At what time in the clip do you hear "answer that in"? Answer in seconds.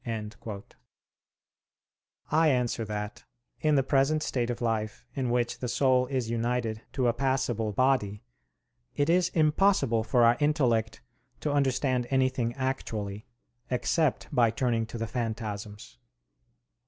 2.49-3.75